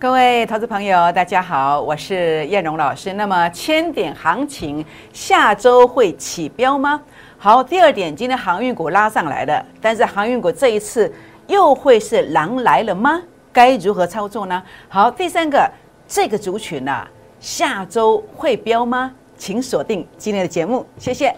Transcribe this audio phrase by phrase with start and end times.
[0.00, 3.12] 各位投资朋友，大家好，我是燕荣老师。
[3.14, 7.02] 那么千点行情下周会起标吗？
[7.36, 11.12] 好，第二点，今天航运股拉上来了，但是航运股这一次
[11.48, 13.20] 又会是狼来了吗？
[13.52, 14.62] 该如何操作呢？
[14.88, 15.68] 好，第三个，
[16.06, 17.04] 这个族群呢，
[17.40, 19.12] 下周会标吗？
[19.36, 21.34] 请锁定今天的节目，谢谢。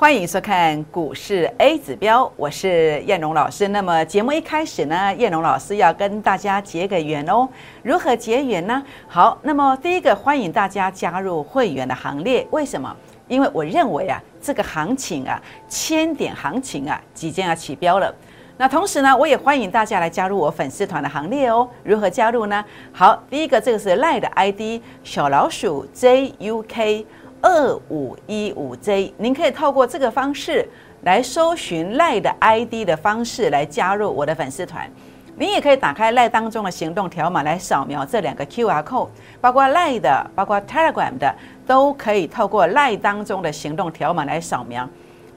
[0.00, 3.68] 欢迎收看股市 A 指标，我是燕荣老师。
[3.68, 7.46] 那么节目一开始呢，燕荣老师要跟大家结个缘哦。
[7.82, 8.82] 如何结缘呢？
[9.06, 12.46] 好，那么第一个，欢迎大家加入会员的行列。
[12.50, 12.96] 为什么？
[13.28, 18.10] 因为我认为啊，这个行情啊，千点行情啊，即将要起标了。
[18.56, 21.68] 那同时呢，我也欢迎大家来加入我粉丝团的行列哦。
[21.84, 22.64] 如何加入呢？
[22.90, 27.04] 好，第一个，这个是 lie 的 ID 小老鼠 JUK。
[27.42, 30.68] 二五一五 J，您可以透过这个方式
[31.02, 34.90] 来搜寻赖的 ID 的方式来加入我的粉丝团。
[35.36, 39.08] 您也可以打开赖当中的行动条码来扫描这两个 QR code，
[39.40, 41.34] 包括赖的，包括 Telegram 的，
[41.66, 44.86] 都可以透过赖当中的行动条码来扫描。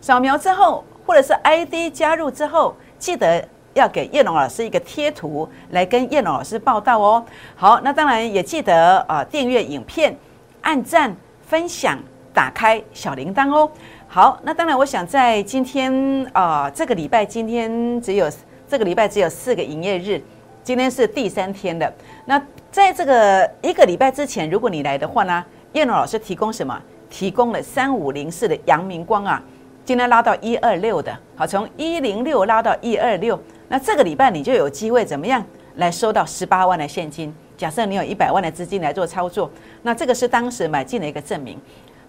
[0.01, 7.25] 扫描之后，或者是 ID 加入之后，记得要给叶龙老师一个贴图来跟叶龙老师报道哦。
[7.55, 10.13] 好，那当然也记得啊，订阅影片，
[10.63, 11.15] 按赞。
[11.45, 11.97] 分享，
[12.33, 13.69] 打开小铃铛哦。
[14.07, 15.93] 好，那当然，我想在今天
[16.33, 18.29] 啊，这个礼拜今天只有
[18.67, 20.21] 这个礼拜只有四个营业日，
[20.63, 21.91] 今天是第三天的。
[22.25, 22.41] 那
[22.71, 26.79] 在这个一个礼拜之前，如果你来的话呢，叶龙老师提供什么？
[27.09, 29.41] 提供了三五零四的阳明光啊，
[29.85, 33.39] 今天拉到一二六的，好，从一零六拉到一二六。
[33.67, 35.43] 那这个礼拜你就有机会怎么样
[35.75, 37.33] 来收到十八万的现金？
[37.63, 39.49] 假设你有一百万的资金来做操作，
[39.83, 41.57] 那这个是当时买进的一个证明。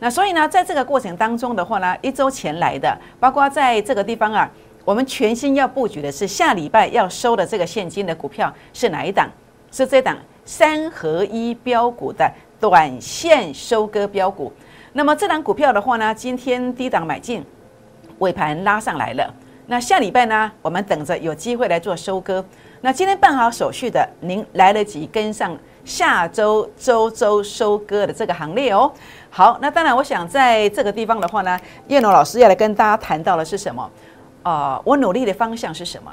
[0.00, 4.50] 那所以呢，在这个过程当中的话呢，一周前来的，包括在这个地方啊，
[4.84, 9.30] 我们全新要布局的是下礼拜要收的这个现金的股票是哪一档？
[9.70, 12.28] 是这档三合一标股的
[12.58, 14.52] 短线收割标股。
[14.94, 17.44] 那么这档股票的话呢，今天低档买进，
[18.18, 19.32] 尾盘拉上来了。
[19.68, 22.44] 那下礼拜呢，我们等着有机会来做收割。
[22.84, 25.56] 那今天办好手续的，您来得及跟上
[25.86, 28.92] 下周周周收割的这个行列哦。
[29.30, 31.58] 好，那当然，我想在这个地方的话呢，
[31.88, 33.90] 叶龙老师要来跟大家谈到的是什么？
[34.42, 36.12] 啊，我努力的方向是什么？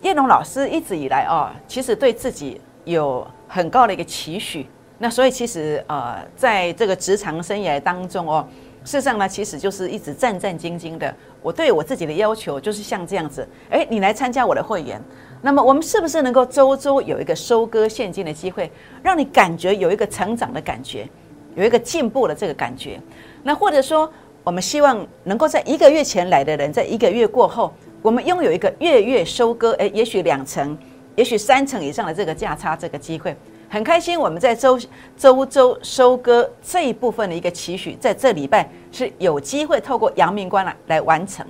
[0.00, 4.66] 叶龙老师一直以来啊，其实对自己有很高的一个期许。
[4.96, 8.48] 那所以其实呃，在这个职场生涯当中哦，
[8.84, 11.14] 事实上呢，其实就是一直战战兢兢的。
[11.42, 14.98] 我对我自己的要求就是像这样子，哎，你来参加我的会员。
[15.46, 18.68] 那么我们是不是能够周周有一个收割现金的机会，
[19.00, 21.08] 让你感觉有一个成长的感觉，
[21.54, 23.00] 有一个进步的这个感觉？
[23.44, 24.12] 那或者说，
[24.42, 30.76] 我们希望能够在一个月前来的人，在一个月过后，我们拥有一个月月收割，诶，也许两成，
[31.14, 33.36] 也许三成以上的这个价差这个机会，
[33.68, 34.18] 很开心。
[34.18, 34.76] 我们在周
[35.16, 41.46] 周周收割这一部分的一个期许，在这礼拜是有机会透过阳明关来来完成。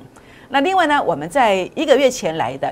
[0.51, 2.71] 那另外呢，我们在一个月前来的。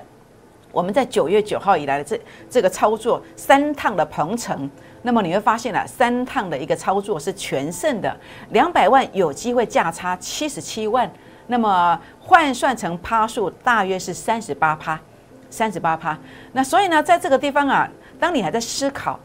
[0.74, 2.20] 我们在九月九号以来的这
[2.50, 4.68] 这个操作三趟的鹏程，
[5.02, 8.14] 那么你会发现了三趟的一个操作是全胜的，
[8.50, 11.08] 两百万有机会价差七十七万，
[11.46, 15.00] 那么换算成趴数大约是三十八趴，
[15.48, 16.18] 三十八趴。
[16.52, 19.20] 那所以呢，在这个地方啊，当你还在思考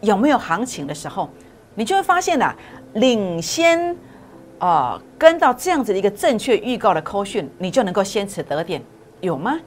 [0.00, 1.28] 有没有行情的时候，
[1.74, 2.54] 你就会发现啊，
[2.92, 3.96] 领先
[4.60, 8.80] 啊跟到这样子的一个正确预告的扣讯，你就能够先持得点，
[9.20, 9.58] 有吗？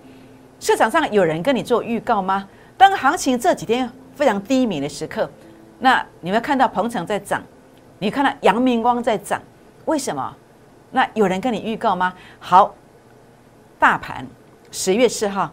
[0.59, 2.47] 市场上有人跟你做预告吗？
[2.77, 5.29] 当行情这几天非常低迷的时刻，
[5.79, 7.41] 那你会看到鹏程在涨，
[7.99, 9.41] 你看到阳明光在涨，
[9.85, 10.35] 为什么？
[10.91, 12.13] 那有人跟你预告吗？
[12.39, 12.73] 好，
[13.77, 14.25] 大盘
[14.71, 15.51] 十月四号，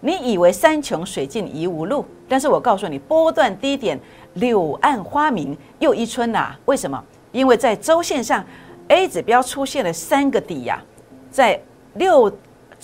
[0.00, 3.98] 你以为山穷水尽疑无路，但是我告诉你，波段低点
[4.34, 6.54] 柳暗花明又一村呐。
[6.66, 7.02] 为什么？
[7.32, 8.44] 因为在周线上
[8.88, 10.82] ，A 指标出现了三个底呀，
[11.30, 11.58] 在
[11.94, 12.30] 六。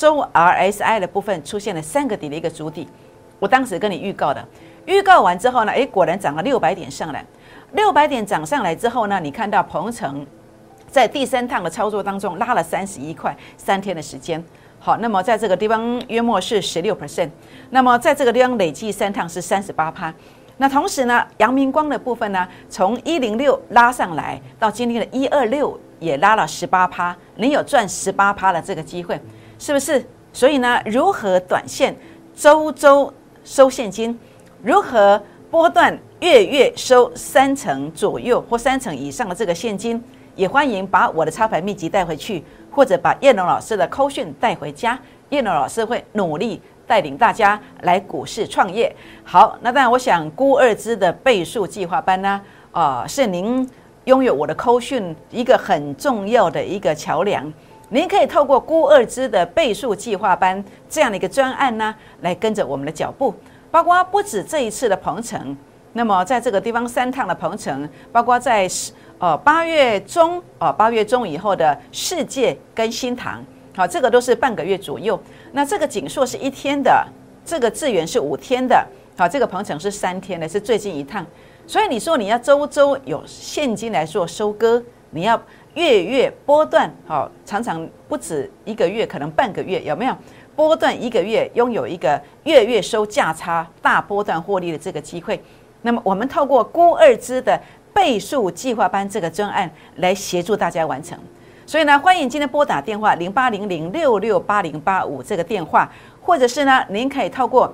[0.00, 2.88] 周 RSI 的部分出现了三个底的一个主底，
[3.38, 4.42] 我当时跟你预告的，
[4.86, 7.22] 预告完之后呢，诶，果然涨了六百点上来，
[7.72, 10.26] 六百点涨上来之后呢，你看到鹏程
[10.88, 14.42] 在第三趟的操作当中拉了三十一块，三天的时间，
[14.78, 17.28] 好，那么在这个地方约莫是十六 percent，
[17.68, 20.10] 那么在这个地方累计三趟是三十八趴，
[20.56, 29.20] 那同时呢，阳明光的部分呢，从一零六拉上来到今天的一二六也拉了十八趴，你有赚十八趴的这个机会。
[29.60, 30.02] 是不是
[30.32, 31.94] 所以呢，如何短线
[32.34, 33.12] 周周
[33.44, 34.18] 收现金，
[34.62, 40.02] 如何波段月月收三成左右或三成以上的这个现金，
[40.34, 44.98] 也欢迎把我的操盘秘籍带回去，或者把叶龙老师的扣讯带回家。
[45.28, 48.90] 叶龙老师会努力带领大家来股市创业。
[49.22, 52.40] 好，那当然，我想估二支的倍数计划班呢，
[52.72, 53.68] 啊，是您
[54.06, 57.52] 拥有我的扣讯一个很重要的一个桥梁。
[57.92, 63.34] 您可以透过孤二之的倍数计划班这样的一个专案呢，来跟着我们的脚步，
[63.68, 65.56] 包括不止这一次的鹏程，
[65.94, 68.68] 那么在这个地方三趟的鹏程，包括在
[69.18, 73.44] 呃八月中哦八月中以后的世界跟新塘。
[73.74, 75.20] 好，这个都是半个月左右。
[75.50, 77.04] 那这个锦硕是一天的，
[77.44, 78.86] 这个智源是五天的。
[79.16, 81.26] 好，这个鹏程是三天的，是最近一趟。
[81.66, 85.40] 所以你说你要周周有现金来做收割，你要
[85.74, 90.16] 月月波段，好，常常不止一个月，可能半个月，有没有？
[90.56, 95.42] 波段一个月拥有一个月月收价差大波段获利的这个机会。
[95.82, 97.58] 那么我们透过估二支的
[97.94, 101.18] 倍数计划班这个专案来协助大家完成。
[101.64, 105.90] 所以呢，欢迎今天拨打电话零八零零六六八零八五这个电话，
[106.20, 107.72] 或者是呢，您可以透过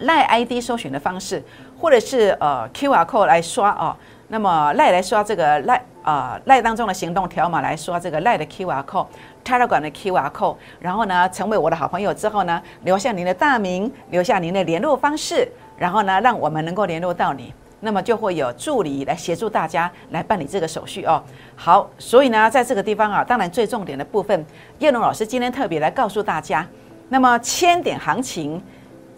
[0.00, 1.42] 赖 ID 搜寻的方式，
[1.80, 3.96] 或者是呃 QR code 来刷哦。
[4.28, 17.52] 那么赖来刷这个赖啊赖当中的行动条码来刷这个赖的 QR code，Telegram 的 QR code，然后呢，成为我的好朋友之后呢，留下您的大名，留下您的联络方式，然后呢，让我们能够联络到你。
[17.80, 21.22] 那么就会有助理来协助大家来办理这个手续哦。
[21.54, 24.46] 好，所以呢，在这个地方啊，当然最重点的部分，
[24.78, 26.66] 叶龙老师今天特别来告诉大家，
[27.10, 28.62] 那么千点行情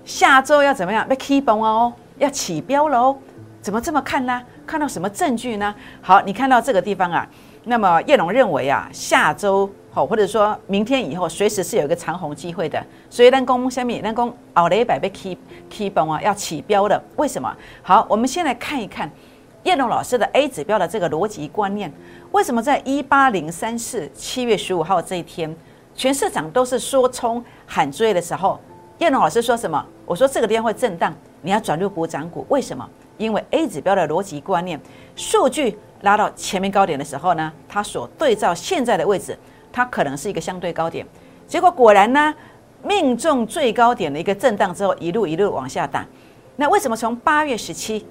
[0.04, 1.06] 下周要怎么样？
[1.06, 3.16] 被 key 崩哦，要起标喽？
[3.60, 4.42] 怎么这么看呢？
[4.66, 5.74] 看到什么证据呢？
[6.02, 7.26] 好，你看到这个地方啊，
[7.64, 9.70] 那么叶龙认为啊，下周。
[9.92, 12.78] 好，或者说明天以后随时是有一个长红机会的，
[13.08, 15.38] 所以咱讲下面咱讲奥雷百被 keep
[15.70, 17.50] keep 啊要起标的，为什么？
[17.80, 19.10] 好，我们先来看一看
[19.62, 21.90] 叶龙老师的 A 指标的这个逻辑观念，
[22.32, 25.56] 为什么在一八零三四七月十五号这一天，
[25.94, 28.60] 全市场都是说冲喊追的时候，
[28.98, 29.82] 叶龙老师说什么？
[30.04, 32.86] 我说这个地方会震荡，你要转入补涨股，为什么？
[33.18, 34.80] 因为 A 指标的逻辑观念，
[35.14, 39.36] 数据拉到前面高点的时候呢，它所对照现在的位置。
[39.72, 41.06] 它可能是一个相对高点，
[41.46, 42.34] 结果果然呢，
[42.82, 46.02] 命中最高点的一个震荡之后，一路一路往下打。
[46.56, 48.06] 那为什么从八月十七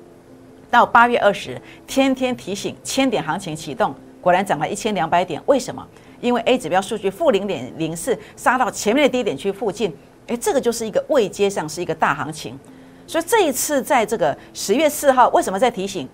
[0.70, 5.42] 到八月二十，天天提醒千点行情启动，果然涨了一千两百点？
[5.48, 5.84] 为什么？
[6.22, 9.92] 因为 A 指标数据负零点零四杀到前面的低点区附近，
[10.28, 12.60] 诶，这个就是一个未接上是一个大行情。
[13.08, 16.08] 所以这一次在这个十月四号，为什么在提醒？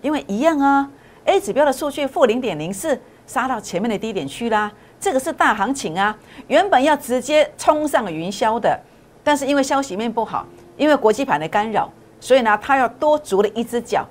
[0.00, 0.88] 因为一样啊
[1.24, 4.70] ，A 指标的数据负零点零四杀到前面的低点区啦。
[5.00, 6.16] 这个是大行情啊，
[6.48, 8.80] 原本要直接冲上云霄的，
[9.22, 10.46] 但是因为消息面不好，
[10.76, 11.88] 因为国际盘的干扰，
[12.20, 14.04] 所以呢，它要多足了一只脚，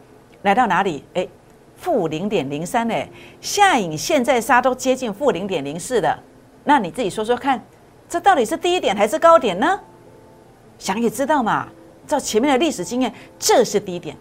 [0.43, 1.03] 来到哪里？
[1.13, 1.27] 哎，
[1.75, 3.09] 负零点零三哎，
[3.41, 6.17] 下影现在杀都接近负零点零四的，
[6.63, 7.61] 那你自己说说看，
[8.07, 9.79] 这到底是低点还是高点呢？
[10.79, 11.67] 想也知道嘛，
[12.07, 14.15] 照前面的历史经验，这是低点，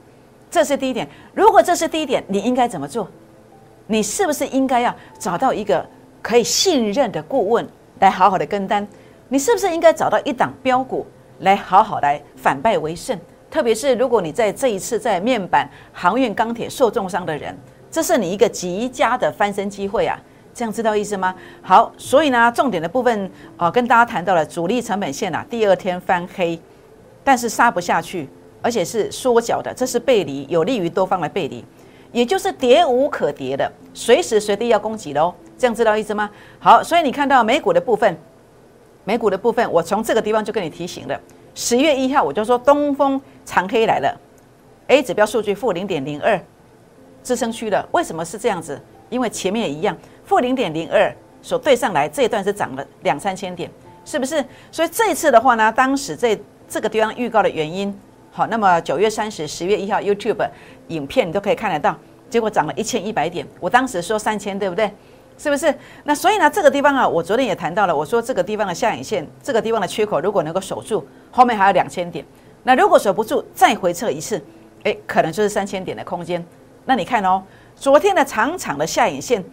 [0.50, 1.08] 这是低点。
[1.32, 3.08] 如果这是低点，你应该怎么做？
[3.86, 5.86] 你是不是应该要找到一个？
[6.22, 7.64] 可以信任的顾问
[8.00, 8.84] 来好好的跟单，
[9.28, 11.06] 你是不是应该找到一档标股
[11.38, 13.16] 来好好来反败为胜？
[13.48, 17.56] 特别是如果你在这一次在面板、航运、钢铁受重伤的人，
[17.92, 20.20] 这是你一个极佳的翻身机会啊！
[20.52, 21.32] 这样知道意思吗？
[21.62, 26.58] 好，所以呢，重点的部分啊，跟大家谈到了主力成本线啊，第二天翻黑，
[27.26, 28.28] 但是杀不下去，
[28.62, 31.64] 而且是缩脚的，这是背离，有利于多方来背离，
[32.12, 35.34] 也就是跌无可跌的，随时随地要攻击喽。
[35.58, 36.30] 这样知道意思吗？
[36.60, 38.16] 好，所以你看到美股的部分，
[39.02, 41.20] 美股的部分，我从这个地方就跟你提醒了。
[41.56, 44.16] 十月一号我就说东风长黑来了
[44.86, 46.40] ，A 指标数据负零点零二，
[47.24, 47.84] 支撑区的。
[47.90, 48.80] 为什么是这样子？
[49.10, 53.68] 因为前面也一样，负零点零二所对上来这一段是涨了两三千点，
[54.04, 54.44] 是不是？
[54.70, 57.96] 所以这一次的话呢，当时这这个地方预告的原因，
[58.32, 60.48] 好，那么九月三十、十月一号 YouTube
[60.88, 61.96] 影片你都可以看得到，
[62.28, 63.46] 结果涨了一千一百点。
[63.60, 64.90] 我当时说三千，对不对？
[65.38, 65.74] 是不是？
[66.04, 67.94] 那所以呢，这个地方啊，我昨天也谈到了。
[67.94, 72.24] 我说这个地方的下影线，这个地方的缺口如果能够守住，后面还有两千点。
[72.62, 74.42] 那如果守不住，再回撤一次，
[74.84, 76.44] 诶，可能就是三千点的空间。
[76.86, 77.42] 那你看哦，
[77.76, 79.44] 昨天的长长的下影线，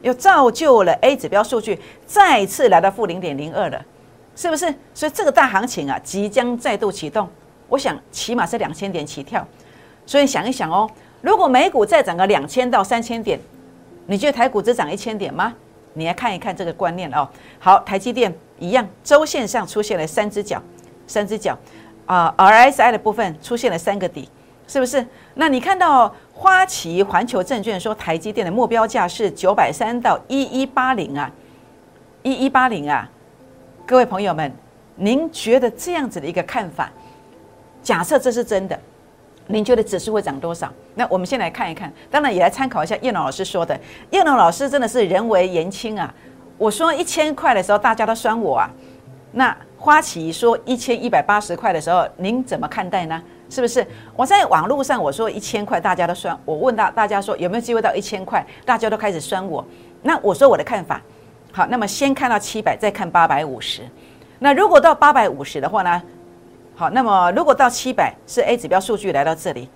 [0.00, 3.84] 又造就了 A 指标数据再次来到负零点零二了，
[4.34, 4.74] 是不是？
[4.94, 7.28] 所以这个大行情啊，即将再度启动。
[7.68, 9.46] 我想起码是两千点起跳。
[10.04, 13.38] 所以想一想哦，如果美股再涨个两千到三千点。
[14.06, 15.54] 你觉得台股只涨一千点吗？
[15.94, 17.26] 你来看一看这个观念哦。
[17.60, 20.60] 好，台积电一样，周线上出现了三只脚，
[21.06, 21.56] 三只脚
[22.04, 24.28] 啊，RSI 的部分出现了三个底，
[24.66, 25.06] 是不是？
[25.34, 31.30] 那你看到花旗环球证券说台积电的目标价是九百三到一一八零啊，
[32.24, 33.08] 一一八零啊，
[33.84, 34.50] 各位朋友们，
[34.94, 36.90] 您觉得这样子的一个看法？
[37.82, 38.78] 假设这是真的，
[39.48, 40.72] 您觉得指数会涨多少？
[40.94, 43.78] 那我们先来看一看，当然也来参考一下叶龙老师说的。
[44.10, 46.14] 叶龙老师真的是人为言轻啊！
[46.56, 48.70] 我说一千块的时候，大家都酸我啊。
[49.32, 53.20] 那花旗说一千一百八十块的时候，您怎么看待呢？
[53.50, 53.84] 是不是？
[54.14, 56.38] 我在网络上我说一千块，大家都酸。
[56.44, 59.66] 我问大大家说有没有机会到一千块，大家都开始酸我。
[60.02, 61.00] 那我说我的看法，
[61.52, 63.82] 好，那么先看到七百，再看八百五十。
[64.38, 66.02] 那如果到八百五十的话呢？
[66.74, 69.68] 好，那么如果到七百是 A 指标数据来到这里，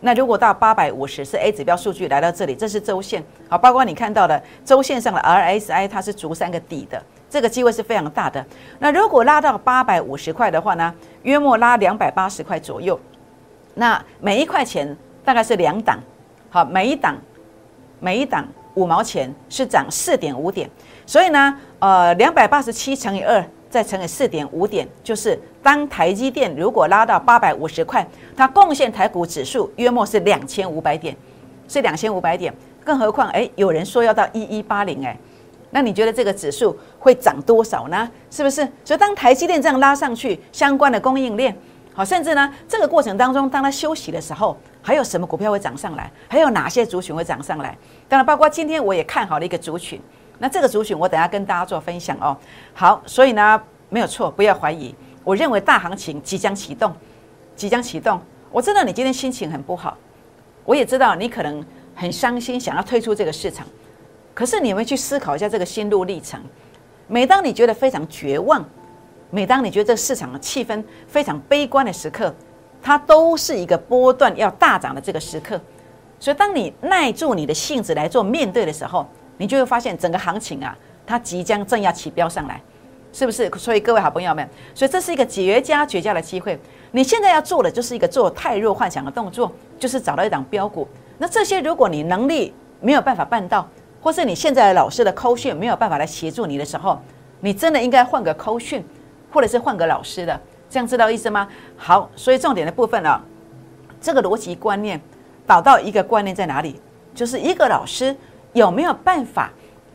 [0.00, 3.22] 那如果到八百五十是 A 指标数据来到这里，这是周线。
[3.48, 7.00] 好，包括你看到的周线上的 RSI，它是足三个底的，
[7.30, 8.44] 这个机会是非常大的。
[8.80, 12.98] 那如果拉到八百五十块的话呢，约莫拉两百八十块左右，
[13.74, 16.00] 那每一块钱大概是两档，
[16.50, 17.16] 好，每一档
[18.00, 20.68] 每一档五毛钱是涨四点五点，
[21.06, 23.44] 所以呢，呃，两百八十七乘以二。
[23.72, 28.06] 再乘以四点五点，就是当台积电如果拉到八百五十块，
[28.36, 31.16] 它贡献台股指数约莫是两千五百点，
[31.66, 32.52] 是两千五百点。
[32.84, 35.16] 更何况，哎，有人说要到一一八零，哎，
[35.70, 38.06] 那你觉得这个指数会涨多少呢？
[38.30, 38.60] 是不是？
[38.84, 41.56] 所以当台积电这样拉上去，相关的供应链，
[41.94, 46.12] 好，甚至呢，这个过程当中，当它休息的时候，还有什么股票会涨上来？
[46.28, 47.74] 还有哪些族群会涨上来？
[48.06, 49.98] 当然，包括今天我也看好了一个族群。
[50.42, 52.36] 那这个族群，我等下跟大家做分享哦。
[52.74, 54.92] 好，所以呢，没有错，不要怀疑。
[55.22, 56.92] 我认为大行情即将启动，
[57.54, 58.20] 即将启动。
[58.50, 59.96] 我知道你今天心情很不好，
[60.64, 63.64] 我也知道你可能很伤心，想要退出这个市场。
[64.34, 66.42] 可是你有没有去思考一下这个心路历程？
[67.06, 68.64] 每当你觉得非常绝望，
[69.30, 72.34] 每当你觉得这个市场的气氛非常悲观的时刻，
[72.82, 75.60] 它都是一个波段要大涨的这个时刻。
[76.18, 79.06] 所以，当你耐住你的性子来做面对的时候，
[79.38, 82.60] 你就会发现整个行情啊，它即将正要起标上来，
[83.12, 83.50] 是不是？
[83.58, 86.58] 所以各位好朋友们，所以这是一个绝佳绝佳的机会。
[86.92, 90.86] 你现在要做的就是一个做太弱幻想的动作，就是找到一档标股。
[91.18, 93.68] 那这些如果你能力没有办法办到，
[94.00, 97.00] 或是你现在的老师的扣讯没有办法来协助你的时候，
[97.40, 98.84] 你真的应该换个扣讯，
[99.32, 101.48] 或者是换个老师的，这样知道意思吗？
[101.76, 103.22] 好，所以重点的部分啊，
[104.00, 105.00] 这个逻辑观念
[105.46, 106.80] 导到一个观念在哪里？
[107.14, 108.14] 就是一个老师。
[108.52, 109.50] 有没有办法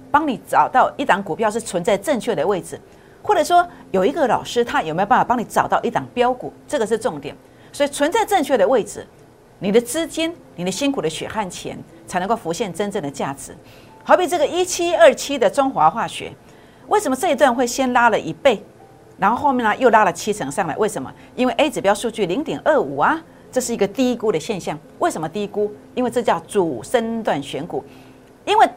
[0.10, 2.80] 帮你找到一档股票是存在正确的位置，
[3.22, 6.52] 或者说有一个老师他有没有办法帮你找到一档标股？
[6.68, 7.36] 这个是重点。
[7.72, 9.06] 所以存在正确的位置，
[9.60, 13.56] 你的资金、你的辛苦的血汗钱才能够浮现真正的价值。
[14.04, 16.32] 好比这个一七二七的中华化学，
[16.88, 18.64] 为什么这一段会先拉了一倍，
[19.18, 20.76] 然后后面呢又拉了七成上来？
[20.78, 21.14] 为什么？
[21.36, 23.22] 因为 A 指标数据零点二五啊，
[23.52, 24.80] 这是一个低估的现象。
[25.00, 25.72] 为什么低估？
[25.94, 27.84] 因为这叫主升段选股。
[28.48, 28.68] 因为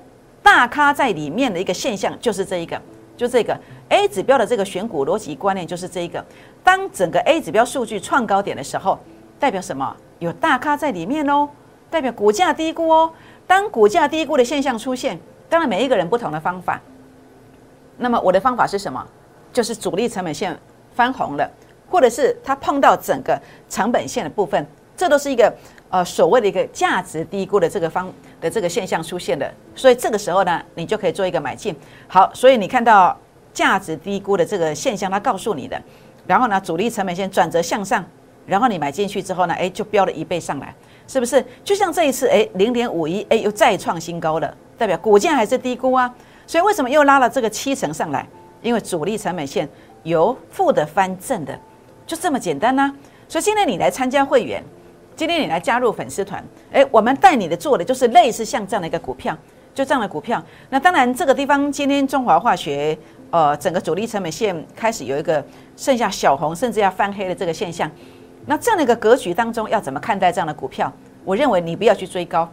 [0.42, 2.78] 大咖在里面的一个现象就是这一个，
[3.16, 3.56] 就这个
[3.88, 6.22] A 指标的这个选股逻辑观念就是这一个。
[6.64, 8.98] 当整个 A 指标数据创高点的时候，
[9.38, 9.96] 代表什么？
[10.18, 11.48] 有大咖在里面哦，
[11.88, 13.12] 代表股价低估哦。
[13.46, 16.80] 当股价低估的现象出现，当然每一个人不同的方法。
[17.96, 19.06] 那么我的方法是什么？
[19.52, 20.58] 就是主力成本线
[20.96, 21.48] 翻红了，
[21.88, 25.54] 或者是它碰到整个成本线的部分，这都是一个。
[25.90, 31.74] 呃，所谓的一个价值低估的这个方的这个现象出现了，所以这个时候呢，你就可以做一个买进。
[32.06, 33.18] 好，所以你看到
[33.52, 35.82] 价值低估的这个现象，它告诉你的，
[36.28, 38.04] 然后呢，主力成本线转折向上，
[38.46, 40.72] 然后你买进去之后呢，哎，就飙了一倍上来，
[41.08, 41.44] 是不是？
[41.64, 46.14] 就像这一次，哎，零点五一，哎，又再创新高了，代表股价还是低估啊。
[46.46, 48.24] 所以为什么又拉了这个七成上来？
[48.62, 49.68] 因为主力成本线
[50.04, 51.58] 由负的翻正的，
[52.06, 52.94] 就这么简单呢。
[53.28, 54.62] 所以今天你来参加会员。
[55.20, 59.36] 今天你来加入粉丝团，诶，我们带你的做的就是类似像这样的一个股票，
[59.74, 60.42] 就这样的股票。
[60.70, 62.96] 那当然，这个地方今天中华化学，
[63.30, 65.44] 呃，整个主力成本线开始有一个
[65.76, 67.90] 剩下小红，甚至要翻黑的这个现象。
[68.46, 70.90] 那这样的一个格局当中，要怎么看待这样的股票？
[71.26, 72.50] 我认为你不要去追高，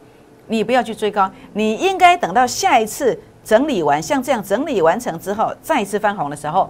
[0.48, 6.70] 你不要去追高，你应该等到下一次整理完，像这样整理完成之后，再一次翻红的时候，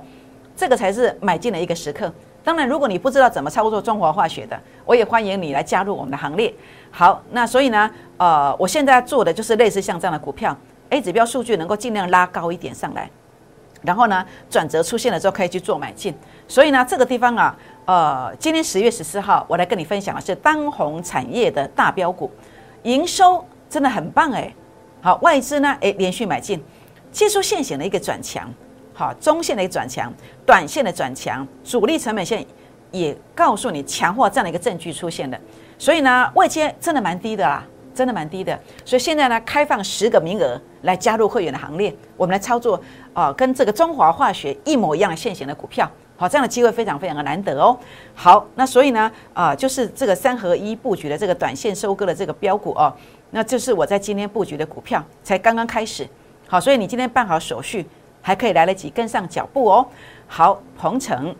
[0.55, 2.13] 这个才是买进的一个时刻。
[2.47, 6.53] 当然，如果你不知道怎么操作中华化学的，我也欢迎你来加入我们的行列。
[6.89, 10.55] 好，那所以呢，呃，我现在做的就是类似像这样的股票
[10.89, 13.11] ，A 指标数据能够尽量拉高一点上来，
[13.81, 16.15] 然后呢，转折出现了之后可以去做买进。
[16.47, 22.31] 所以呢，这个地方啊，呃，今天十月十四号，我来跟你分享的是当红产业的大标股，
[22.83, 24.49] 营收真的很棒哎。
[25.01, 26.63] 好，外资呢，诶，连续买进，
[27.11, 28.49] 技术线型的一个转强。
[28.97, 30.11] 好，中线的一个转强，
[30.43, 32.43] 短线的转强，主力成本线
[32.89, 35.39] 也告诉你强化这样的一个证据出现的，
[35.77, 37.63] 所以呢，位阶真的蛮低的啦，
[37.93, 38.59] 真的蛮低的。
[38.83, 42.81] 所以现在呢，开放十个名额来加入会员的行列，我们来操作
[43.13, 47.77] 啊，跟这个中华化学一模一样的现行的股票，好，这样的机会非常非常的难得哦。
[48.15, 52.91] 好，那所以呢，啊，就是这个三合一布局的这个短线收割的这个标股哦，
[53.29, 56.07] 那就是我在今天布局的股票，才刚刚开始。
[56.47, 57.85] 好，所以你今天办好手续。
[58.27, 59.87] 还可以来得及跟上脚步哦。
[60.27, 61.33] 好，鹏程，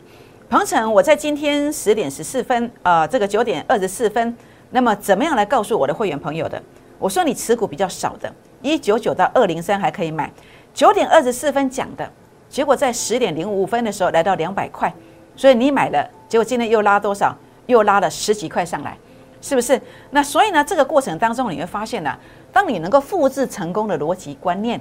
[0.50, 4.34] 鹏程，我在今天十点十四分，呃，这个九点二十四分，
[4.70, 6.63] 那么怎么样来告诉我的会员朋友的？
[6.98, 10.32] 我说你持股比较少的，一九九到二零三还可以买。
[10.74, 12.10] 九点二十四分讲的，
[12.48, 14.89] 结果在十点零五分的时候来到两百块，
[15.36, 17.36] 所以你买了，结果今天又拉多少？
[17.65, 18.98] 又拉了十几块上来，
[19.41, 19.82] 是不是？
[20.12, 22.17] 那所以呢，这个过程当中你会发现呢，
[22.53, 24.79] 当你能够复制成功的逻辑观念，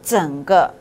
[0.00, 0.72] 整个。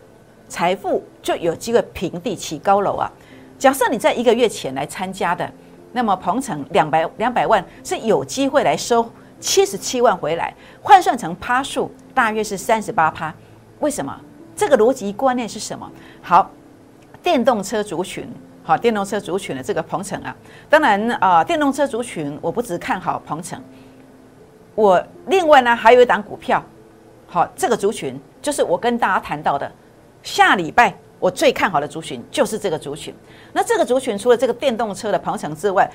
[0.51, 3.09] 财富就有机会平地起高楼啊！
[3.57, 5.49] 假设你在一个月前来参加的，
[5.93, 13.33] 那么鹏程两百两百万是有机会来收七十七万回来，换算成趴数大约是三十八趴。
[13.79, 14.13] 为什么？
[14.53, 15.89] 这个逻辑观念是什么？
[16.21, 16.51] 好，
[17.23, 18.27] 电动车族群，
[18.61, 20.35] 好，电动车族群的这个鹏程啊，
[20.69, 23.57] 当然啊，电动车族群我不只看好鹏程，
[24.75, 26.61] 我另外呢还有一档股票，
[27.25, 29.71] 好，这个族群就是我跟大家谈到的。
[30.23, 33.13] 下礼拜我最看好的族群就是这个族群。
[33.53, 35.89] 那这个族群除了这个电动车的鹏程之外，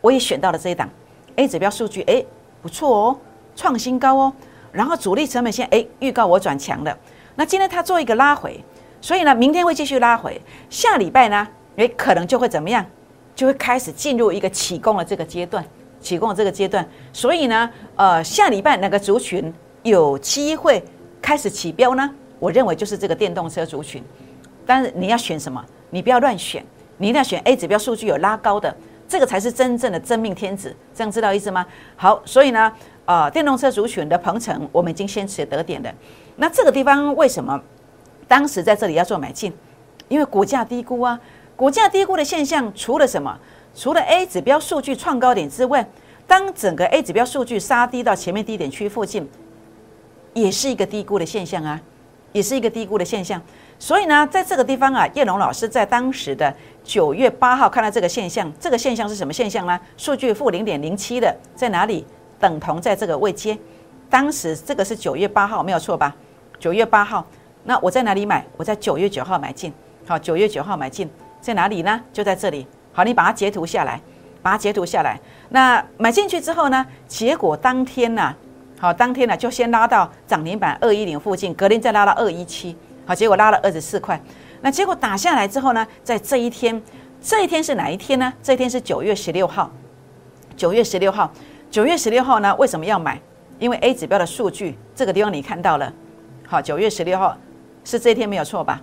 [0.00, 0.88] 我也选到了这一档
[1.36, 2.24] A 指标数据，哎，
[2.62, 3.18] 不错哦，
[3.54, 4.32] 创新高哦。
[4.72, 6.96] 然后主力成本线，哎，预告我转强了。
[7.34, 8.62] 那今天它做一个拉回，
[9.00, 10.40] 所以呢，明天会继续拉回。
[10.68, 12.84] 下礼拜呢，哎，可能就会怎么样？
[13.34, 15.64] 就会开始进入一个起攻的这个阶段，
[16.00, 16.86] 起攻的这个阶段。
[17.12, 20.82] 所以呢，呃，下礼拜哪个族群有机会
[21.20, 22.10] 开始起标呢？
[22.38, 24.02] 我认为就是这个电动车族群，
[24.66, 25.64] 但是你要选什么？
[25.90, 26.64] 你不要乱选，
[26.98, 28.74] 你一定要选 A 指标数据有拉高的，
[29.08, 30.74] 这个才是真正的真命天子。
[30.94, 31.64] 这样知道意思吗？
[31.96, 32.72] 好，所以呢，
[33.04, 35.92] 呃，电动车族群的鹏程，我们已经先持得点的。
[36.36, 37.58] 那这个地方为什么
[38.28, 39.52] 当时在这里要做买进？
[40.08, 41.18] 因为股价低估啊，
[41.54, 43.38] 股价低估的现象，除了什么？
[43.74, 45.86] 除了 A 指标数据创高点之外，
[46.26, 49.28] 当整个 A 指标数据杀低到前面低点区附近，
[50.34, 51.80] 也是一个低估的现象啊。
[52.36, 53.40] 也是一个低估的现象，
[53.78, 59.80] 所以呢，在这个地方啊，叶龙老师在当时的九月八号看到这个现象，这个现象是什么现象呢？
[59.96, 62.06] 数据负零点零七的在哪里？
[62.38, 63.56] 等同在这个位阶，
[64.10, 66.14] 当时这个是九月八号，没有错吧？
[66.58, 67.26] 九月八号，
[67.64, 68.44] 那我在哪里买？
[68.58, 69.72] 我在九月九号买进，
[70.06, 71.08] 好，九月九号买进
[71.40, 71.98] 在哪里呢？
[72.12, 73.98] 就在这里，好，你把它截图下来，
[74.42, 75.18] 把它截图下来。
[75.48, 76.84] 那买进去之后呢？
[77.08, 78.34] 结果当天呢？
[78.78, 84.20] 好，当天呢就先拉到涨停板二一零附近，隔天再拉到二一七，好，结果拉了二十四块。
[84.60, 86.80] 那结果打下来之后呢，在这一天，
[87.22, 88.30] 这一天是哪一天呢？
[88.42, 89.70] 这一天是九月十六号。
[90.56, 91.32] 九月十六号，
[91.70, 93.18] 九月十六号呢，为什么要买？
[93.58, 95.90] 因为 A 指标的数据，这个地方你看到了。
[96.46, 97.34] 好，九月十六号
[97.82, 98.82] 是这一天没有错吧？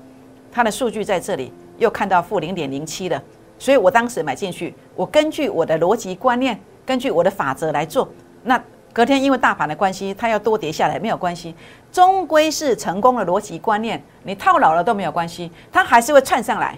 [0.52, 3.22] 它的数据在这里，又看到负零点零七的，
[3.60, 8.10] 所以我当时买进去，我根据我的逻辑观念，根据我的法则来做，
[8.44, 8.60] 那。
[8.94, 11.56] 隔天因为大盘的关系，它要多跌下来没有关系，
[11.92, 14.02] 终归是成功的逻辑观念。
[14.22, 16.78] 你套牢了都没有关系，它还是会窜上来，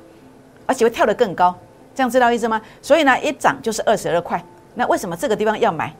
[0.65, 1.53] 而且会跳得更高。
[1.93, 2.61] 这样知道意思吗？
[2.81, 4.41] 所以呢，一涨就是二十二块。
[4.75, 5.93] 那为什么这个地方要买？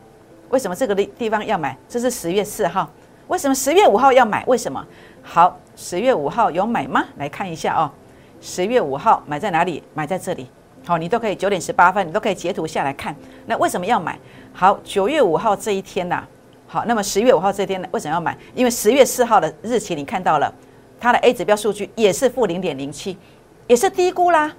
[0.49, 1.77] 为什么这个地地方要买？
[1.89, 2.89] 这是十月四号。
[3.27, 4.43] 为什么十月五号要买？
[4.47, 4.85] 为什么？
[5.21, 7.03] 好，十月五号有买吗？
[7.17, 7.91] 来看一下哦。
[8.39, 9.83] 十月五号买在哪里？
[9.93, 10.49] 买在这里。
[10.85, 13.15] 好，你都可以九点十八分，你都可以截图下来看。
[13.47, 14.19] 那为什么要买？
[14.53, 16.23] 好，九月五号这一天呐，
[16.67, 18.37] 好，那么十月五号这一天呢，为什么要买？
[18.53, 20.53] 因为十月四号的日期你看到了，
[20.99, 23.17] 它的 A 指标数据也是负零点零七，
[23.65, 24.53] 也是低估啦。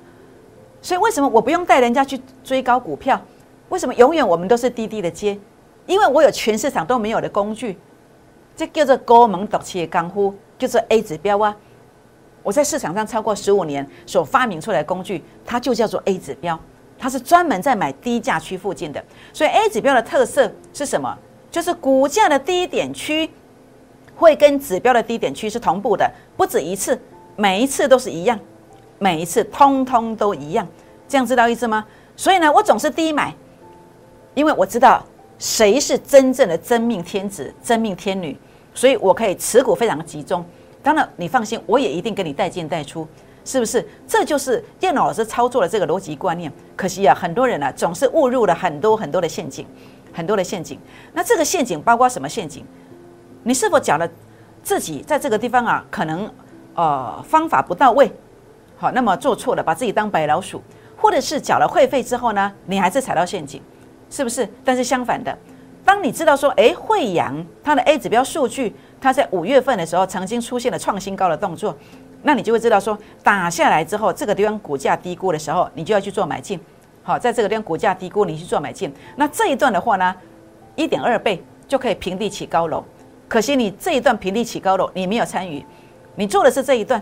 [0.82, 3.20] 所以为什么我不用带人家去追高股票？
[3.68, 5.38] 为什么永远我们都是低低的接？
[5.86, 7.78] 因为我有全市场都没有的工具，
[8.56, 11.56] 这叫做高门独起的功夫，就是 A 指标啊。
[12.46, 16.56] 我在市场上超过十五年所发明出来的工具，它就叫做 A 指标。
[16.96, 21.18] 它是专门在买低价区附近的，所以 A 指标的特色是什么？
[21.50, 23.28] 就是股价的低点区
[24.14, 26.96] 会跟指标的低点区是同步的，不止一次，
[27.34, 28.38] 每一次都是一样，
[29.00, 30.64] 每一次通通都一样，
[31.08, 31.84] 这样知道意思吗？
[32.14, 33.34] 所以呢，我总是低买，
[34.34, 35.04] 因为我知道
[35.40, 38.38] 谁是真正的真命天子、真命天女，
[38.72, 40.46] 所以我可以持股非常的集中。
[40.86, 43.04] 当然，你放心，我也一定跟你带进带出。
[43.44, 43.84] 是不是？
[44.06, 46.52] 这就是电脑老师操作的这个逻辑观念。
[46.76, 49.66] 可惜啊，很多人呢总是误入了很多很多的陷阱，
[50.12, 50.78] 很多的陷阱。
[51.12, 52.64] 那这个陷阱包括什么陷阱？
[53.42, 54.08] 你是否讲了
[54.62, 56.30] 自己在这个地方啊，可能
[56.74, 58.12] 呃方法不到位，
[58.76, 60.62] 好，那么做错了，把自己当白老鼠，
[60.96, 63.60] 或者是缴了会费之后呢，你还是踩到陷阱，
[64.08, 64.48] 是不是？
[64.64, 65.36] 但是相反的，
[65.84, 71.76] 当你知道说，诶，惠阳它的 A 指标数据，它在五月份的时候曾经出现了创新高的动作，
[72.22, 76.58] 那你就会知道说，打下来之后，这个地方股价低估的时候，你就要去做买进。
[77.02, 78.92] 好，在这个地方股价低估，你去做买进。
[79.14, 80.14] 那这一段的话呢，
[80.74, 82.82] 一点二倍就可以平地起高楼。
[83.28, 85.64] 可惜你这一段平地起高楼，你没有参与，
[86.14, 87.00] 你做的是这一段。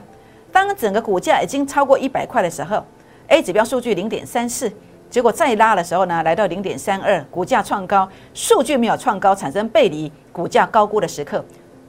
[0.52, 2.84] 当整个股价已经超过一百块的时候
[3.28, 4.70] ，A 指标数据零点三四，
[5.08, 11.44] 结果再拉的时候呢，来到零点三二，股价创高，数据没有创高，产生背离，股价高估的时刻，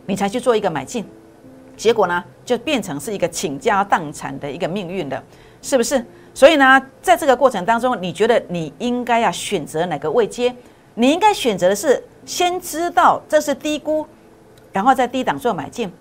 [0.06, 1.06] 你才去做一个买进，
[1.76, 5.24] 结果呢，就变成是一个倾家荡产的一个命运了，
[5.62, 6.04] 是不是？
[6.34, 10.54] 所以呢，在这个过程当中，你觉得你应该要选择哪个位阶？
[10.96, 14.06] 你应该选择的是先知道这是低估，
[14.72, 15.91] 然后在低档做买进，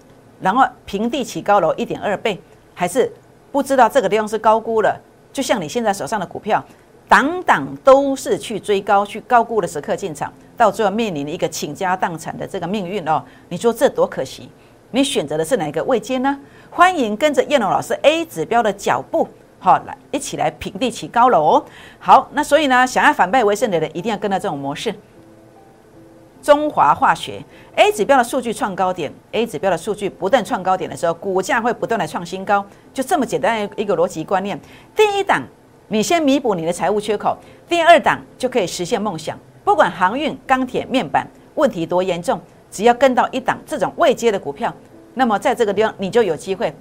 [0.40, 2.40] 然后平地起高楼一点二倍。
[2.76, 3.12] 还是
[3.52, 5.00] 不知道这个地方是高估了，
[5.32, 6.64] 就像你现在手上的股票，
[7.08, 13.22] 档档都是去追高、去高估的时刻进场，到最后面临了一个倾家荡产的这个命运哦。
[13.48, 14.50] 你说这多可惜？
[14.90, 16.38] 你选择的是哪一个位阶呢？
[16.70, 21.64] 欢迎跟着叶龙老师 A 指标的脚步，好来一起来平地起高楼哦。
[21.98, 24.94] 好，那所以呢，想要反败为胜的人，一定要跟到这种模式。
[26.42, 27.42] 中华化学
[27.74, 34.60] A 指标的数据创高点，A 指标的数据不断创高点的时候，股价会不断的创新高，就这么简单一个逻辑观念。
[34.94, 35.42] 第一档，
[35.88, 37.36] 你先弥补你的财务缺口；
[37.68, 39.38] 第二档就可以实现梦想。
[39.62, 44.72] 不管航运、钢铁、面板问题多严重，只要跟到一档这种未接的股票，
[45.14, 46.74] 那么在这个地方你就有机会，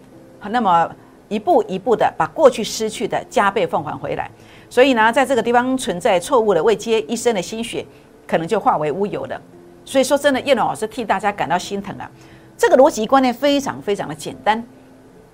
[0.49, 0.89] 那么
[1.27, 4.29] 一步一步的把过去失去的加倍奉还回来。
[4.69, 7.85] 所以呢，在这个地方存在错误的未接，一生的心血
[8.25, 9.39] 可能就化为乌有了。
[9.85, 12.09] 所以说，真的，叶龙老师替大家感到心疼啊！
[12.57, 14.63] 这个逻辑观念非常非常的简单，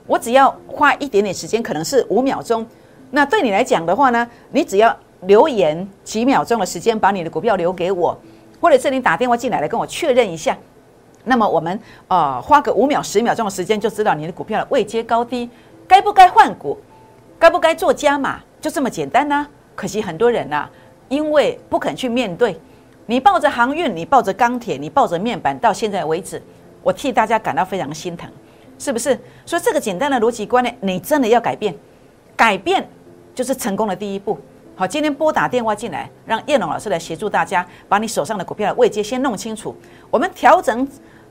[0.07, 2.65] 我只要花一点点时间，可能是五秒钟。
[3.11, 8.17] 那对你来讲的话呢，你只要留言几秒钟的时间，把你的股票留给我，
[8.61, 10.57] 或者是你打电话进来来跟我确认一下。
[11.25, 15.49] 那么我们呃花个五秒、十秒钟的时间，就知道你的股票的位阶高低，
[15.87, 16.77] 该不该换股，
[17.37, 19.45] 该不该做加码，就这么简单呢。
[19.75, 20.69] 可惜很多人呐，
[21.07, 22.59] 因为不肯去面对。
[23.05, 26.41] 你抱着航运，你抱着钢铁，你抱着面板，到现在为止，
[26.83, 28.29] 我替大家感到非常心疼，
[28.77, 29.19] 是不是？
[29.45, 31.73] 所以这个简单的逻辑观念，你真的要改变，
[32.35, 32.87] 改变
[33.39, 34.37] 就是成功的第一步。
[34.75, 39.73] 好，今天拨打电话进来，让叶龙老师来协助大家，把你手上的股票的位阶先弄清楚。
[40.11, 40.85] 我们调整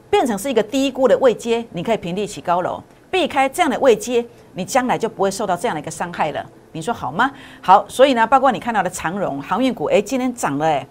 [0.09, 6.43] 变成是一个低估的位阶，你可以平地起高楼，避开这样的位阶，你将来就不会受到这样的一个伤害了。
[6.73, 7.31] 你说好吗？
[7.61, 10.87] 好，所以呢，包括你看到的长荣航运股，哎，今天涨了，哎。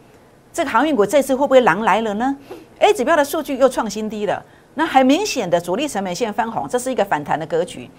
[0.54, 2.38] 这个航运股这次会不会狼来了呢
[2.78, 7.90] ？A 指标的数据又创新低了，那很明显的主力成本线翻红，这是一个反弹的格局。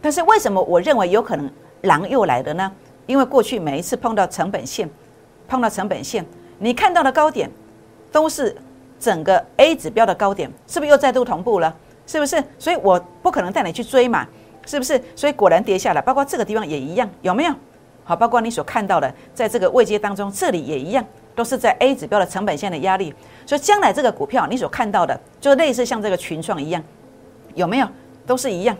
[0.00, 1.48] 但是为什么我认为有可能
[1.84, 2.72] 狼又来了呢？
[3.06, 4.88] 因为过去每一次碰到成本线，
[5.46, 6.24] 碰到成本线，
[6.58, 7.50] 你看到的高点
[8.10, 8.54] 都是
[8.98, 11.74] 整个 A 指标的高点，是不是又再度同步了？
[12.06, 12.42] 是不是？
[12.58, 14.26] 所以我不可能带你去追嘛，
[14.66, 15.00] 是不是？
[15.14, 17.54] 所以果然跌下来，包括这个地方也一样，有没有？
[18.04, 21.04] 好，包括你所看到的，在这个位阶当中，这里也一样。
[21.36, 23.12] 都是在 A 指标的成本线的压力，
[23.44, 26.80] 所以将来这个股票你所看到的，就类似像这个群创一样，
[27.56, 27.88] 有没有？
[28.24, 28.76] 都是一样，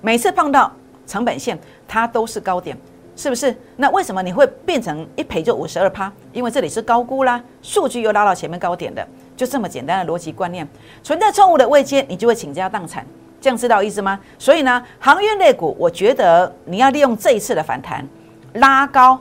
[0.00, 0.72] 每次碰到
[1.06, 2.76] 成本线，它都是高点，
[3.14, 3.54] 是不是？
[3.76, 6.12] 那为什么你会变成一赔就五十二趴？
[6.32, 10.66] 因为这里是高估啦，数据又拉到前面高点的，就这么简单的逻辑观念，
[11.02, 13.06] 存在错误的位阶，你就会倾家荡产，
[13.40, 14.18] 这样知道意思吗？
[14.38, 18.06] 所以呢，航运类股，我觉得你要利用这一次的反弹，
[18.54, 19.20] 拉高，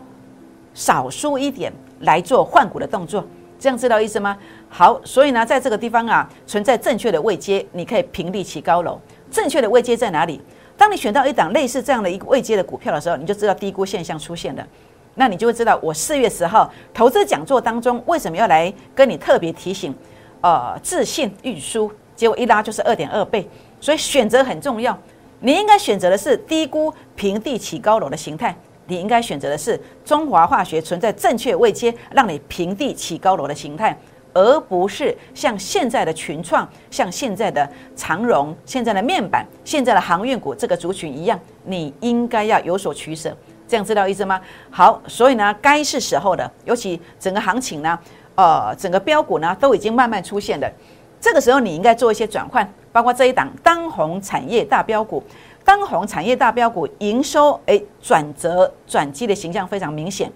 [0.73, 1.71] 少输一点。
[2.01, 3.25] 来做换股的动作，
[3.57, 4.37] 这样知道意思吗？
[4.67, 8.99] 好，所以呢，在这个地方啊，存在正确的位阶，你可以平地起高楼。
[9.31, 10.41] 正确的位阶在哪里？
[10.77, 14.67] 当你选到一档类似这样的一个未接的股票的时候，你就知道低估现象出现了。
[15.15, 19.95] 那你就会知道，我四月十号投资讲座当中为什么要来跟你特别提醒，
[20.41, 23.47] 呃，自信运输，结果一拉就是二点二倍，
[23.79, 24.97] 所以选择很重要。
[25.39, 28.55] 你应该选择的是低估平地起高楼的形态。
[28.87, 33.97] 你应该选择的是中华化学存在正确位阶，让你平地起高楼的形态，
[34.35, 41.39] 而不是像现在的群创、像现在的长荣、现在的面板、现在的航运股这个族群一样。
[41.63, 43.35] 你应该要有所取舍，
[43.67, 44.39] 这样知道意思吗？
[44.69, 47.97] 好，所以呢，该是时候的，尤其整个行情呢，
[48.35, 50.69] 呃，整个标股呢都已经慢慢出现了，
[51.19, 55.23] 这个时候你应该做一些转换，包括这一档当红产业大标股。
[55.63, 60.31] 当红产业大标股营收诶转折转机的形象非常明显，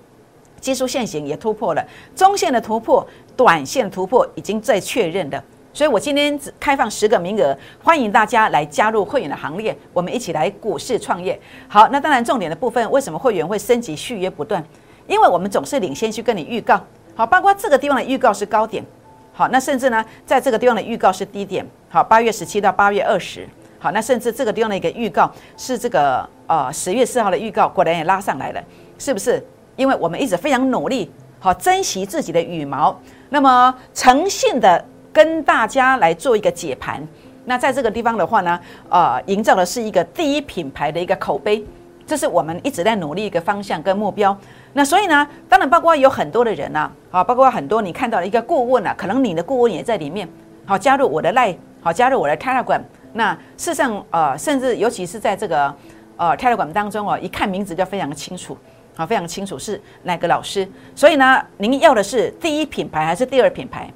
[0.60, 1.86] 技术线型也突破了，
[2.16, 3.08] 中线的突破、
[3.40, 11.40] 短线突破已经在确认的，所以我今天只开放十个名额，欢迎大家来加入会员的行列，我们一起来股市创业。
[11.70, 14.62] 好，那当然重点的部分，为什么会员会升级续约不断？
[15.08, 16.84] 因为我们总是领先去跟你预告，
[17.16, 18.84] 好，包括这个地方的预告是高点，
[19.32, 23.48] 好，那甚至呢，在这个地方的预告是低点，好，八月十七到八月二十，
[23.80, 28.62] 好，那甚至这个地方的一个预告是这个呃十月四号的预告，果然也拉上来了，
[28.98, 29.42] 是不是？
[29.78, 33.00] 因为我们一直非常努力，好，珍惜自己的羽毛，
[33.30, 34.86] 那么诚信的。
[35.12, 37.06] 跟大家来做一个解盘，
[37.46, 41.66] 那在这个地方的话呢，呃，营造的是一个第一品牌的一个口碑，
[42.06, 44.38] 这是我们一直在努力一个方向跟目标。
[44.74, 50.30] 那所以呢，当然包括有很多的人呐，好，包括很多你看到的一个顾问啊，可能你的顾问也在里面，
[50.64, 52.82] 好，加入我的 Line，好，加入我的 Telegram。
[53.14, 55.74] 那事实上，呃，甚至尤其是在这个
[56.18, 58.56] 呃 Telegram 当中哦，一看名字就非常的清楚，
[59.00, 60.68] 好，非常清楚是哪个老师。
[60.94, 63.90] 所以呢，您要的是第一品牌还是第二品牌？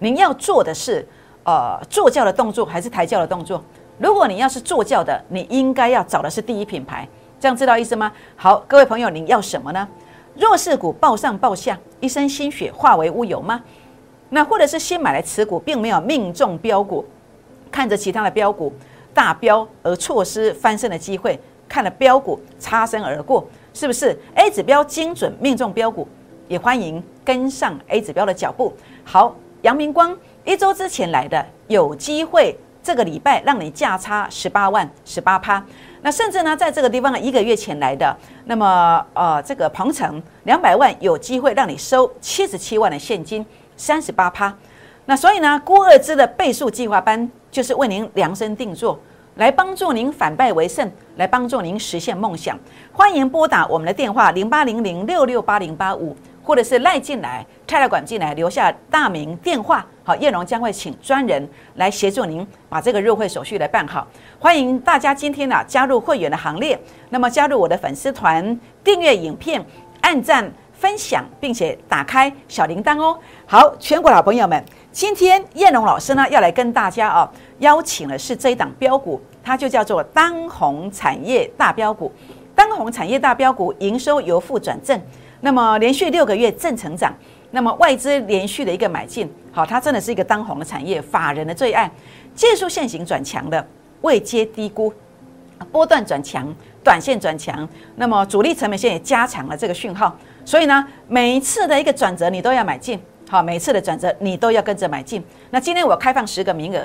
[0.00, 1.06] 您要做的是，
[1.44, 3.62] 呃，坐教的动作还是抬轿的动作？
[3.98, 7.06] 如果你要是坐教的，你应该要找的是第一品牌，
[7.38, 8.10] 这样知道意思吗？
[8.34, 9.86] 好，各位朋友，您要什么呢？
[10.34, 13.62] 弱势股报上报下，一身心血化为乌有吗？
[14.30, 17.06] 那或者是新买来持股，并没有命中标股，
[17.70, 18.72] 看着其他的标股
[19.14, 23.46] 大标而错失翻身的机会，看了标股擦身而过，
[23.78, 26.08] 是不是？A 指标精准命中标股，
[26.48, 28.74] 也欢迎跟上 A 指标的脚步。
[29.04, 29.36] 好。
[29.62, 35.64] 阳明光一周之前来的，有机会这个礼拜让你价差十八万十八趴。
[36.00, 43.44] 那甚至呢，在这个地方一个月前来的，那么呃，这个鹏程两百万有机会让你收七十七万的现金，
[43.76, 44.56] 三十八趴。
[45.06, 48.96] 那所以呢，郭二之的倍数计划班就是为您量身定做，
[49.38, 52.58] 来帮助您反败为胜，来帮助您实现梦想。
[52.92, 56.14] 欢迎拨打我们的电话零八零零六六八零八五。
[56.42, 64.08] 或者是赖进来，泰来管进来，留下大名电话，好，叶荣将会请专人来协助您把这个入会手续来办好。
[64.38, 69.62] 欢迎大家今天呢加入会员的行列，那么加入我的粉丝团，订阅影片，
[70.00, 73.18] 按赞分享，并且打开小铃铛哦。
[73.46, 82.12] 好，全国老朋友们，今天燕龙老师呢要来跟大家啊邀请的是这一档标股，它就叫做当红产业大标股，
[82.54, 85.00] 当红产业大标股营收由负转正。
[85.40, 87.12] 那么连续六个月正成长，
[87.50, 91.90] 那么外资连续的一个买进，好，它真的是一个当红的产业，法人的最爱，
[92.34, 93.64] 技术线型转强的，
[94.02, 94.92] 未接低估，
[95.70, 100.16] 波段转强，短线转强，那么主力成本线也加强了这个讯号，
[100.48, 105.22] 所以呢，每一次的一个转折你都要买进，好，每次的转折你都要跟着买进。
[105.50, 106.82] 那今天我开放十个名额，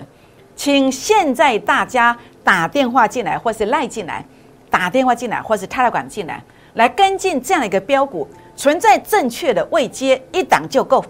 [0.54, 4.26] 请现在大家打电话进来，或是赖进来，
[4.69, 8.28] 打电话进来，或是泰来馆进来，来跟进这样一个标股。
[8.58, 11.02] 存在正确的位阶，一档就够，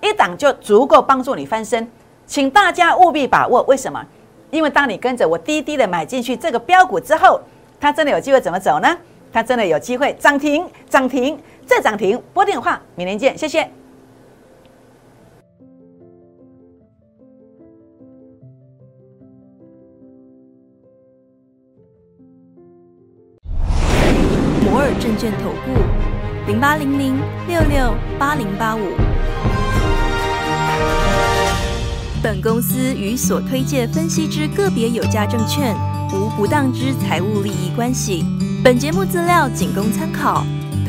[0.00, 1.86] 一档就足够帮助你翻身，
[2.26, 3.62] 请大家务必把握。
[3.64, 4.02] 为什么？
[4.50, 7.38] 因为当你跟着我滴滴的买进去这个标股之后，
[7.78, 8.96] 它真的有机会怎么走呢？
[9.32, 11.38] 它真的有机会涨停，涨停
[11.70, 12.20] 再涨停。
[12.34, 13.70] 拨电话，明天见，谢谢。
[24.64, 25.80] 摩尔证券投顾。
[26.48, 28.80] 零八零零六六八零八五。
[32.20, 35.74] 本公司与所推介分析之个别有价证券
[36.12, 38.24] 无不当之财务利益关系。
[38.64, 40.44] 本节目资料仅供参考，